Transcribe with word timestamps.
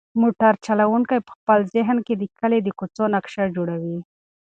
موټر 0.21 0.53
چلونکی 0.65 1.17
په 1.27 1.31
خپل 1.37 1.59
ذهن 1.75 1.97
کې 2.05 2.13
د 2.17 2.23
کلي 2.39 2.59
د 2.63 2.69
کوڅو 2.79 3.03
نقشه 3.15 3.43
جوړوي. 3.55 3.97